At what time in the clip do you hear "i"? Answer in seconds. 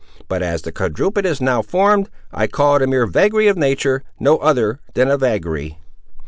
2.31-2.47